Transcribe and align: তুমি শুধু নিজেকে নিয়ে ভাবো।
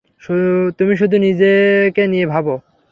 তুমি 0.77 0.93
শুধু 1.01 1.15
নিজেকে 1.17 2.03
নিয়ে 2.07 2.25
ভাবো। 2.25 2.53